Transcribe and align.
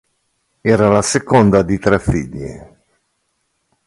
Era 0.61 0.89
la 0.89 1.03
seconda 1.03 1.61
di 1.61 1.77
tre 1.77 1.99
figli. 1.99 2.59